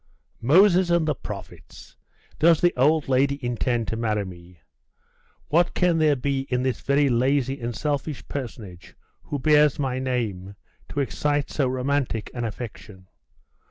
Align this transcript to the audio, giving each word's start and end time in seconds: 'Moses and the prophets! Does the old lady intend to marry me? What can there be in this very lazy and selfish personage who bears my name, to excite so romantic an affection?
'Moses 0.41 0.89
and 0.89 1.07
the 1.07 1.13
prophets! 1.13 1.95
Does 2.39 2.59
the 2.59 2.73
old 2.75 3.07
lady 3.07 3.37
intend 3.45 3.87
to 3.89 3.95
marry 3.95 4.25
me? 4.25 4.57
What 5.49 5.75
can 5.75 5.99
there 5.99 6.15
be 6.15 6.47
in 6.49 6.63
this 6.63 6.81
very 6.81 7.07
lazy 7.07 7.61
and 7.61 7.75
selfish 7.75 8.27
personage 8.27 8.95
who 9.25 9.37
bears 9.37 9.77
my 9.77 9.99
name, 9.99 10.55
to 10.89 11.01
excite 11.01 11.51
so 11.51 11.67
romantic 11.67 12.31
an 12.33 12.45
affection? 12.45 13.09